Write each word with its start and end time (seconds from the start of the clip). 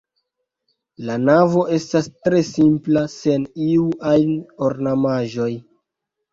La 1.09 1.17
navo 1.25 1.65
estas 1.75 2.09
tre 2.23 2.41
simpla 2.49 3.05
sen 3.19 3.47
iu 3.69 3.87
ajn 4.15 4.35
ornamaĵoj. 4.73 5.51